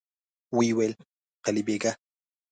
ويې 0.55 0.73
ويل: 0.77 0.93
قلي 1.45 1.61
بېګه! 1.67 1.91